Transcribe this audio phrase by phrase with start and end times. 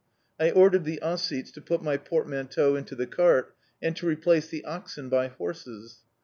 [0.39, 4.65] I ordered the Ossetes to put my portmanteau into the cart, and to replace the
[4.65, 5.99] oxen by horses.